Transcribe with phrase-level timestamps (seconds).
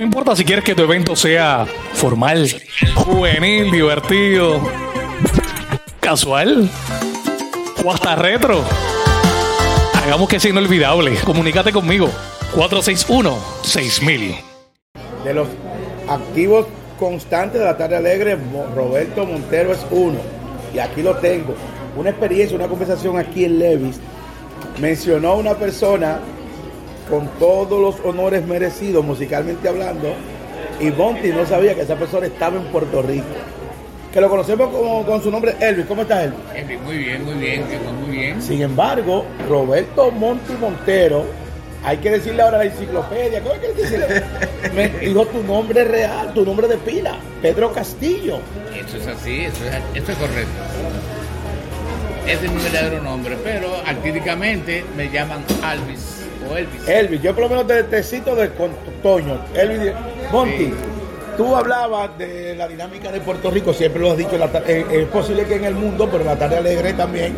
[0.00, 2.48] No importa si quieres que tu evento sea formal,
[2.94, 4.58] juvenil, divertido,
[6.00, 6.70] casual
[7.84, 8.64] o hasta retro.
[10.02, 11.16] Hagamos que sea inolvidable.
[11.22, 12.08] Comunícate conmigo.
[12.54, 14.40] 461-6000.
[15.22, 15.48] De los
[16.08, 16.66] activos
[16.98, 18.38] constantes de la tarde alegre,
[18.74, 20.18] Roberto Montero es uno.
[20.74, 21.54] Y aquí lo tengo.
[21.94, 24.00] Una experiencia, una conversación aquí en Levis.
[24.80, 26.20] Mencionó una persona
[27.10, 30.14] con todos los honores merecidos musicalmente hablando.
[30.80, 33.26] Y Monty no sabía que esa persona estaba en Puerto Rico.
[34.12, 35.86] Que lo conocemos como, con su nombre Elvis.
[35.86, 36.38] ¿Cómo estás, Elvis?
[36.54, 37.64] Elvis, muy bien, muy bien,
[38.00, 38.42] muy bien.
[38.42, 41.26] Sin embargo, Roberto Monty Montero,
[41.84, 44.22] hay que decirle ahora a la enciclopedia, ¿cómo hay que decirle?
[44.74, 48.38] Me dijo tu nombre real, tu nombre de pila, Pedro Castillo.
[48.74, 51.19] Eso es así, eso es, eso es correcto.
[52.30, 56.20] Ese es mi verdadero nombre, pero artísticamente me llaman Alvis
[56.86, 57.20] Elvis.
[57.22, 58.70] yo por lo menos te, cito de con
[59.02, 59.40] Toño.
[59.52, 59.92] Elvis,
[60.30, 60.72] Monty,
[61.36, 65.44] tú hablabas de la dinámica de Puerto Rico, siempre lo has dicho, eh, es posible
[65.44, 67.34] que en el mundo, pero la tarde alegre también,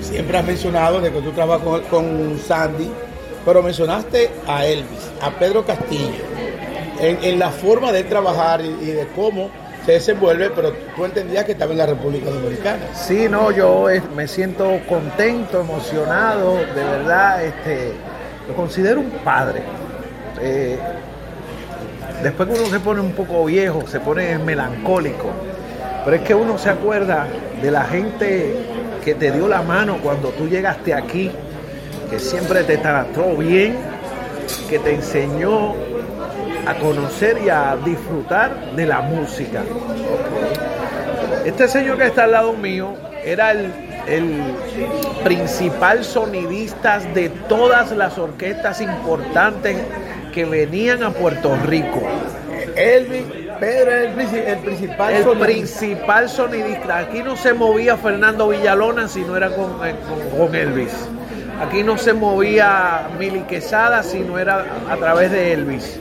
[0.00, 2.90] siempre has mencionado de que tú trabajas con, Sandy,
[3.44, 6.24] pero mencionaste a Elvis, a Pedro Castillo,
[6.98, 9.50] en, la forma de trabajar y, y de cómo
[9.84, 12.82] se desenvuelve, pero tú entendías que estaba en la República Dominicana.
[12.94, 17.92] Sí, no, yo me siento contento, emocionado, de verdad, este,
[18.48, 19.62] lo considero un padre.
[20.40, 20.78] Eh,
[22.22, 25.30] después que uno se pone un poco viejo, se pone melancólico,
[26.04, 27.26] pero es que uno se acuerda
[27.60, 28.54] de la gente
[29.04, 31.30] que te dio la mano cuando tú llegaste aquí,
[32.08, 33.76] que siempre te trató bien,
[34.68, 35.74] que te enseñó
[36.66, 39.62] a conocer y a disfrutar de la música.
[41.44, 43.72] Este señor que está al lado mío era el
[44.06, 44.42] el
[45.24, 49.76] principal sonidista de todas las orquestas importantes
[50.32, 52.02] que venían a Puerto Rico.
[52.74, 53.24] Elvis,
[53.60, 56.98] Pedro el, principal el principal sonidista.
[56.98, 59.94] Aquí no se movía Fernando Villalona si no era con, eh,
[60.36, 60.92] con, Elvis.
[61.60, 66.00] Aquí no se movía Mili Quesada si no era a través de Elvis.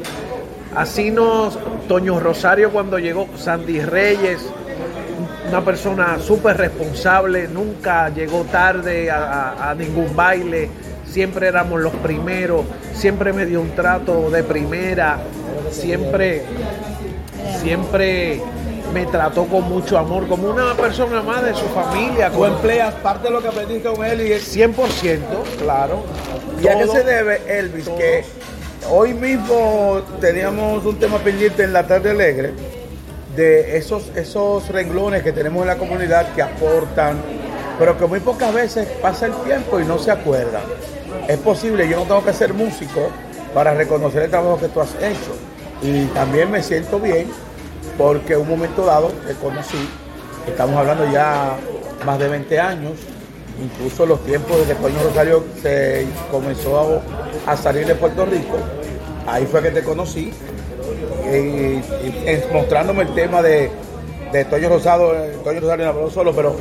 [0.76, 4.40] Así nos, Toño Rosario cuando llegó, Sandy Reyes,
[5.50, 10.70] una persona súper responsable, nunca llegó tarde a, ningún baile,
[11.06, 15.20] siempre éramos los primeros, siempre me dio un trato de primera,
[15.72, 16.44] siempre,
[17.62, 18.42] siempre
[18.94, 22.30] me trató con mucho amor, como una persona más de su familia.
[22.30, 24.76] ¿Tú empleas parte de lo que aprendiste con él y es 100%,
[25.60, 26.04] claro.
[26.62, 27.90] ¿Y a qué se debe, Elvis?
[27.90, 28.24] Que
[28.90, 32.54] hoy mismo teníamos un tema pendiente en la tarde alegre
[33.36, 37.22] de esos, esos renglones que tenemos en la comunidad que aportan,
[37.80, 40.64] pero que muy pocas veces pasa el tiempo y no se acuerdan.
[41.28, 43.10] Es posible, yo no tengo que ser músico
[43.54, 45.36] para reconocer el trabajo que tú has hecho.
[45.82, 47.28] Y también me siento bien
[47.98, 49.90] porque un momento dado te conocí,
[50.48, 51.56] estamos hablando ya
[52.06, 52.94] más de 20 años,
[53.62, 57.02] incluso los tiempos desde que Toño Rosario se comenzó a
[57.58, 58.58] salir de Puerto Rico,
[59.28, 60.32] ahí fue que te conocí
[62.52, 63.72] mostrándome el tema de,
[64.32, 66.56] de Toño Rosado, eh, Toño Rosario habló solo, pero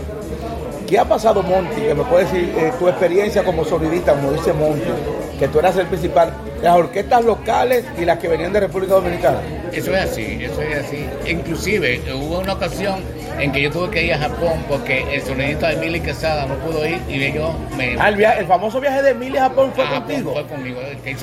[0.86, 1.80] ¿qué ha pasado Monty?
[1.80, 4.91] Que me puede decir eh, tu experiencia como sonidista, como dice Monty,
[5.38, 6.32] que tú eras el principal,
[6.62, 9.41] las orquestas locales y las que venían de República Dominicana.
[9.72, 11.06] Eso es así, eso es así.
[11.28, 13.00] Inclusive hubo una ocasión
[13.38, 16.54] en que yo tuve que ir a Japón porque el sonidista de Emily Quesada no
[16.56, 17.97] pudo ir y yo me...
[17.98, 20.32] Ah, el, famoso viaje de Emily a Japón fue contigo.
[20.32, 20.80] fue conmigo.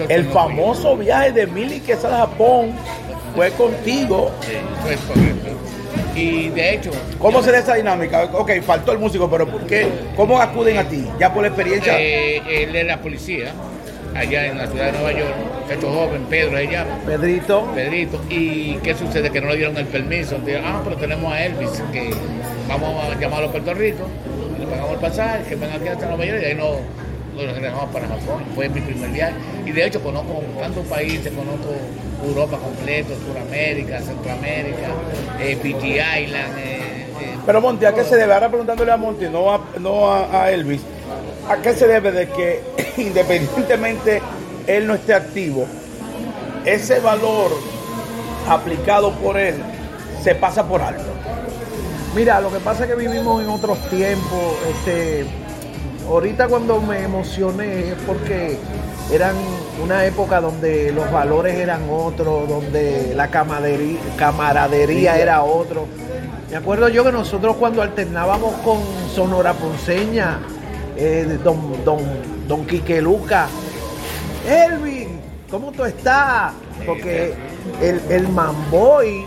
[0.09, 2.71] El, famoso viaje de Emily Quesada a Japón
[3.35, 4.31] fue contigo.
[4.41, 5.49] Sí, fue correcto.
[6.15, 6.91] Y de hecho.
[7.19, 8.23] ¿Cómo será esa dinámica?
[8.33, 9.87] Ok, faltó el músico, pero ¿por qué?
[10.15, 11.05] ¿Cómo acuden a ti?
[11.19, 11.99] ¿Ya por la experiencia?
[11.99, 13.53] Eh, él es la policía,
[14.17, 15.35] allá en la ciudad de Nueva York,
[15.69, 16.85] hecho joven, Pedro, ella.
[17.05, 17.71] Pedrito.
[17.73, 18.21] Pedrito.
[18.29, 19.29] ¿Y qué sucede?
[19.29, 20.37] Que no le dieron el permiso.
[20.63, 22.09] ah, pero tenemos a Elvis, que
[22.67, 24.07] vamos a llamarlo a Puerto Rico,
[24.59, 26.77] le pagamos el pasaje, que venga aquí hasta Nueva York y ahí no
[27.35, 28.43] lo regresamos para Japón.
[28.55, 29.33] Fue mi primer viaje.
[29.65, 31.73] Y de hecho conozco tantos países, conozco
[32.25, 34.89] Europa completo, Sudamérica, Centroamérica,
[35.39, 36.57] eh, Island.
[36.57, 38.33] Eh, eh, Pero Monty, ¿a qué se debe?
[38.33, 40.81] Ahora preguntándole a Monty, no a, no a, Elvis,
[41.49, 42.63] ¿a qué se debe de que
[42.97, 44.21] independientemente
[44.67, 45.65] él no esté activo,
[46.65, 47.51] ese valor
[48.49, 49.55] aplicado por él
[50.23, 51.17] se pasa por alto?
[52.15, 54.55] Mira, lo que pasa es que vivimos en otros tiempos.
[54.69, 55.25] Este,
[56.07, 58.57] ahorita cuando me emocioné es porque
[59.11, 59.35] eran
[59.83, 65.85] una época donde los valores eran otros, donde la camaradería, era otro.
[66.49, 68.79] Me acuerdo yo que nosotros cuando alternábamos con
[69.13, 70.39] Sonora Ponceña,
[70.97, 71.99] eh, don, don,
[72.47, 73.47] don Quique Luca,
[74.47, 76.53] Elvin, ¿cómo tú estás?
[76.85, 77.33] Porque
[77.81, 79.25] el, el Mamboy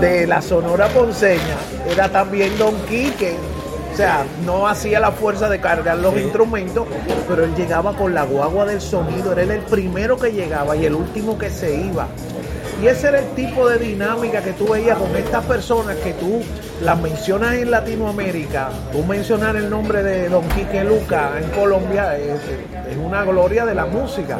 [0.00, 1.56] de la Sonora Ponceña
[1.90, 3.36] era también Don Quique.
[3.92, 6.86] O sea, no hacía la fuerza de cargar los instrumentos,
[7.26, 9.32] pero él llegaba con la guagua del sonido.
[9.32, 12.06] Era el primero que llegaba y el último que se iba.
[12.82, 16.42] Y ese era el tipo de dinámica que tú veías con estas personas que tú
[16.82, 18.68] las mencionas en Latinoamérica.
[18.92, 22.40] Tú mencionar el nombre de Don Quique Luca en Colombia es,
[22.90, 24.38] es una gloria de la música.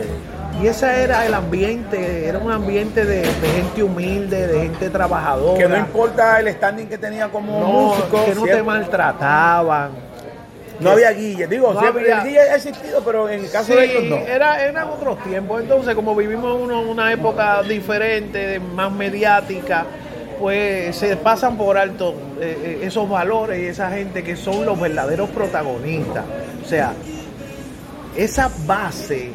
[0.62, 5.58] Y ese era el ambiente, era un ambiente de, de gente humilde, de gente trabajadora.
[5.58, 8.24] Que no importa el standing que tenía como No, músico.
[8.24, 9.90] que no te maltrataban.
[10.80, 11.46] no había guille.
[11.46, 14.04] Digo, No siempre había- el guille ha existido, pero en el caso Sí, de ellos
[14.04, 14.16] no.
[14.16, 15.60] era, eran otros tiempos.
[15.62, 19.84] Entonces, como vivimos uno- una época diferente, más mediática,
[20.38, 24.78] pues se pasan por alto eh, eh, esos valores y esa gente que son los
[24.78, 26.24] verdaderos protagonistas.
[26.64, 26.92] O sea,
[28.16, 29.30] esa base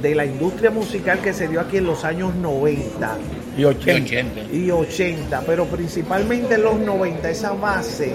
[0.00, 3.16] de la industria musical que se dio aquí en los años 90
[3.56, 4.02] Y Y 80.
[4.02, 4.42] 80.
[4.52, 8.12] y 80, pero principalmente en los 90, esa base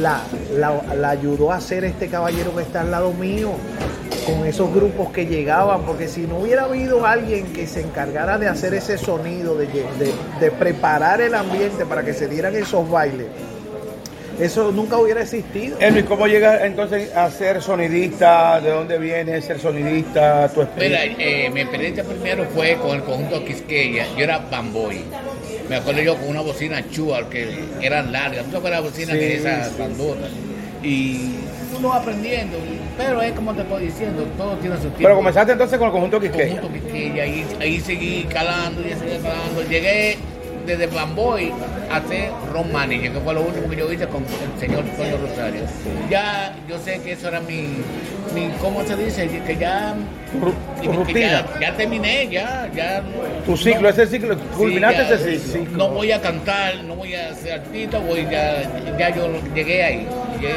[0.00, 0.22] la,
[0.56, 3.52] la, la ayudó a hacer este caballero que está al lado mío,
[4.26, 8.48] con esos grupos que llegaban, porque si no hubiera habido alguien que se encargara de
[8.48, 13.26] hacer ese sonido, de, de, de preparar el ambiente para que se dieran esos bailes,
[14.40, 15.78] eso nunca hubiera existido.
[15.78, 18.60] Elvis, ¿cómo llegas entonces a ser sonidista?
[18.60, 20.48] ¿De dónde vienes ser sonidista?
[20.48, 21.46] ¿Tu Mira, experiencia?
[21.46, 24.06] eh, mi experiencia primero fue con el conjunto Quisqueya.
[24.16, 25.02] Yo era bamboy.
[25.68, 27.48] Me acuerdo yo con una bocina Chual que
[27.80, 28.44] eran largas.
[28.46, 29.82] ¿Tú de la bocina Sí, que esas sí.
[30.82, 31.34] Y
[31.78, 32.56] uno va aprendiendo.
[32.96, 34.98] Pero es como te estoy diciendo, todo tiene su tiempo.
[35.02, 36.60] Pero comenzaste entonces con el conjunto Quisqueya.
[36.60, 37.22] conjunto Quisqueya.
[37.24, 39.62] Ahí, ahí seguí calando y seguí calando.
[39.68, 40.16] Llegué
[40.66, 41.52] desde Bamboy
[41.90, 42.30] a ser
[42.72, 45.60] Manager, que fue lo último que yo hice con el señor Toño Rosario.
[46.08, 47.66] Ya yo sé que eso era mi,
[48.34, 49.28] mi ¿cómo se dice?
[49.46, 49.94] Que ya,
[50.80, 51.20] que- rutina.
[51.20, 53.02] ya, ya terminé, ya, ya.
[53.44, 55.76] Tu ciclo, no- ese ciclo, culminaste Sí, ya, ese ciclo.
[55.76, 58.62] No voy a cantar, no voy a ser artista, voy ya,
[58.98, 60.08] ya yo llegué ahí.
[60.40, 60.48] Yo,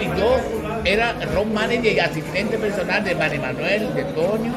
[0.00, 0.36] y yo
[0.84, 4.52] era road manager y asistente personal de Manny Manuel, de Toño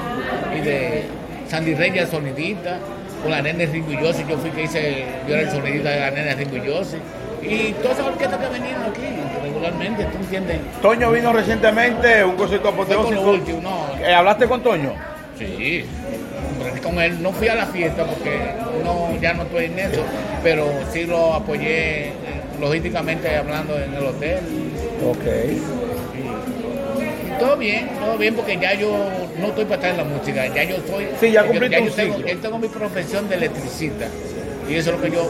[0.56, 1.04] y de
[1.48, 2.80] Sandy Reyes, sonidista,
[3.22, 6.12] con la nene Ringo Yossi, yo fui que hice, yo era el sonidista de la
[6.12, 6.98] nene Ringo Yossi.
[7.42, 9.02] Y todas esas orquestas que venían aquí
[9.44, 10.60] regularmente, ¿tú entiendes?
[10.81, 13.31] Toño vino recientemente, un concierto Fue con apoteósico.
[13.31, 14.06] último, no.
[14.06, 14.94] Eh, ¿Hablaste con Toño?
[15.38, 15.84] Sí,
[16.81, 18.54] con él no fui a la fiesta porque
[18.84, 20.04] no, ya no estoy en eso,
[20.42, 22.14] pero sí lo apoyé
[22.62, 24.40] logísticamente hablando en el hotel.
[25.06, 25.93] Ok.
[27.44, 28.92] Todo bien, todo bien porque ya yo
[29.40, 31.07] no estoy para estar en la música, ya yo estoy...
[31.19, 32.28] Sí, ya yo- cumpliste yo un tengo, ciclo.
[32.30, 34.06] yo tengo mi profesión de electricista
[34.69, 35.30] y eso es lo que yo...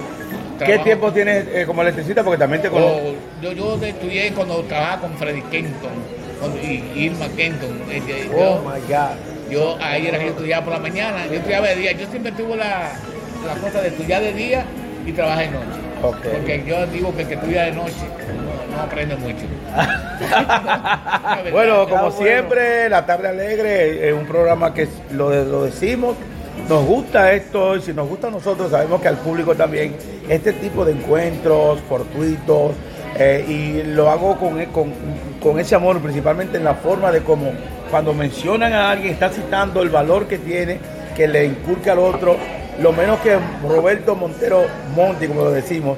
[0.63, 2.23] ¿Qué tiempo tienes eh, como electricista?
[2.23, 2.97] Porque también te conozco.
[2.97, 5.91] Oh, yo, yo estudié cuando trabajaba con Freddy Kenton
[6.39, 7.81] con- y Irma Kenton.
[7.89, 9.17] eh, eh, Oh yo- my God.
[9.51, 11.91] Yo ahí era que yo estudiaba por la mañana, yo estudiaba de día.
[11.93, 12.91] Yo siempre tuve la,
[13.45, 14.63] la cosa de estudiar de día
[15.05, 15.79] y trabajar de noche.
[16.01, 16.17] Ok.
[16.33, 17.91] Porque yo digo que el que estudia de noche
[18.71, 19.45] no, no aprende mucho.
[21.51, 26.15] Bueno, como siempre, La Tarde Alegre es un programa que lo, lo decimos,
[26.69, 29.95] nos gusta esto y si nos gusta a nosotros, sabemos que al público también
[30.29, 32.71] este tipo de encuentros fortuitos
[33.17, 34.93] eh, y lo hago con, con,
[35.41, 37.51] con ese amor, principalmente en la forma de cómo
[37.91, 40.79] cuando mencionan a alguien, está citando el valor que tiene,
[41.15, 42.37] que le inculca al otro,
[42.81, 43.37] lo menos que
[43.67, 44.65] Roberto Montero
[44.95, 45.97] Monti, como lo decimos,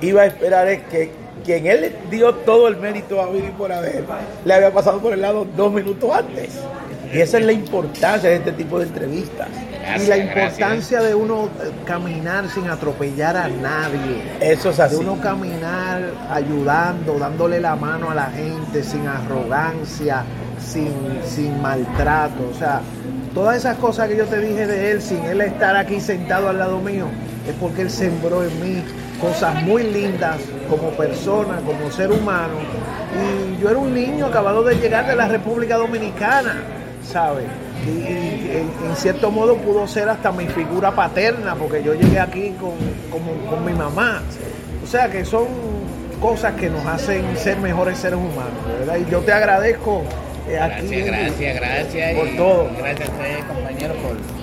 [0.00, 1.10] iba a esperar es que
[1.44, 4.04] quien él dio todo el mérito a vivir por haber,
[4.44, 6.50] le había pasado por el lado dos minutos antes.
[7.12, 9.48] Y esa es la importancia de este tipo de entrevistas.
[9.82, 10.52] Gracias, y la gracias.
[10.52, 14.22] importancia de uno eh, caminar sin atropellar a nadie.
[14.40, 14.96] Eso es De así.
[14.96, 20.24] uno caminar ayudando, dándole la mano a la gente sin arrogancia,
[20.58, 20.90] sin,
[21.28, 22.48] sin maltrato.
[22.50, 22.80] O sea,
[23.34, 26.58] todas esas cosas que yo te dije de él, sin él estar aquí sentado al
[26.58, 27.06] lado mío,
[27.46, 28.82] es porque él sembró en mí
[29.20, 30.38] cosas muy lindas
[30.76, 32.54] como persona, como ser humano.
[33.14, 36.56] Y yo era un niño acabado de llegar de la República Dominicana,
[37.06, 37.44] ¿sabes?
[37.86, 42.18] Y, y en, en cierto modo pudo ser hasta mi figura paterna, porque yo llegué
[42.18, 42.72] aquí con,
[43.48, 44.22] con mi mamá.
[44.82, 45.46] O sea que son
[46.20, 48.96] cosas que nos hacen ser mejores seres humanos, ¿verdad?
[48.96, 50.02] Y yo te agradezco
[50.48, 50.86] eh, aquí.
[50.86, 52.18] Gracias, gracias, gracias.
[52.18, 52.68] Por y todo.
[52.78, 54.41] Gracias a ustedes, compañeros, por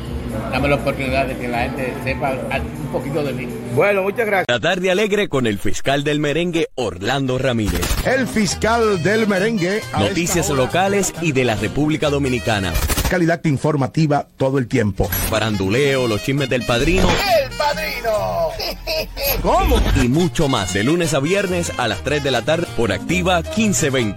[0.52, 3.48] darme la oportunidad de que la gente sepa un poquito de mí.
[3.76, 4.46] Bueno, muchas gracias.
[4.48, 7.82] La tarde alegre con el fiscal del merengue Orlando Ramírez.
[8.06, 9.82] El fiscal del merengue.
[9.98, 12.74] Noticias locales y de la República Dominicana.
[13.10, 15.10] Calidad informativa todo el tiempo.
[15.30, 17.08] Faranduleo, los chismes del padrino.
[17.10, 18.50] ¡El padrino!
[19.42, 19.82] ¿Cómo?
[20.02, 23.42] Y mucho más de lunes a viernes a las 3 de la tarde por Activa
[23.42, 24.16] 1520.